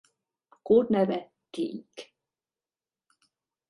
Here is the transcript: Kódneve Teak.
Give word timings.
Kódneve 0.61 1.31
Teak. 1.49 2.13